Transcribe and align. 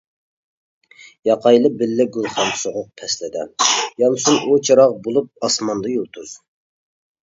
ياقايلى 1.31 1.71
بىللە 1.83 2.07
گۈلخان 2.17 2.49
سوغۇق 2.63 2.89
پەسلىدە، 3.03 3.47
يانسۇن 4.05 4.43
ئۇ 4.51 4.61
چىراغ 4.67 5.01
بولۇپ 5.09 5.35
ئاسماندا 5.49 5.99
يۇلتۇز! 5.99 6.39